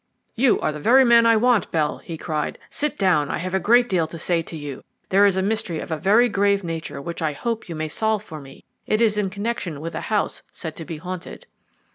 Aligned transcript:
"You 0.33 0.59
are 0.61 0.71
the 0.71 0.79
very 0.79 1.05
man 1.05 1.27
I 1.27 1.35
want, 1.35 1.69
Bell," 1.71 1.99
he 1.99 2.17
cried. 2.17 2.57
"Sit 2.71 2.97
down; 2.97 3.29
I 3.29 3.37
have 3.37 3.53
a 3.53 3.59
great 3.59 3.87
deal 3.87 4.07
to 4.07 4.17
say 4.17 4.41
to 4.41 4.57
you. 4.57 4.83
There 5.09 5.27
is 5.27 5.37
a 5.37 5.43
mystery 5.43 5.79
of 5.79 5.91
a 5.91 5.97
very 5.97 6.27
grave 6.27 6.63
nature 6.63 6.99
which 6.99 7.21
I 7.21 7.33
hope 7.33 7.69
you 7.69 7.75
may 7.75 7.87
solve 7.87 8.23
for 8.23 8.41
me. 8.41 8.65
It 8.87 8.99
is 8.99 9.15
in 9.19 9.29
connection 9.29 9.79
with 9.79 9.93
a 9.93 10.01
house 10.01 10.41
said 10.51 10.75
to 10.77 10.85
be 10.85 10.97
haunted." 10.97 11.45